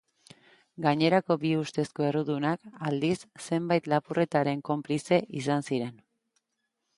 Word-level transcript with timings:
Gainerako 0.85 1.35
bi 1.43 1.51
ustezko 1.63 2.07
errudunak, 2.07 2.65
aldiz, 2.93 3.13
zenbait 3.49 3.91
lapurretaren 3.93 4.65
konplize 4.71 5.21
izan 5.43 5.69
ziren. 5.71 5.95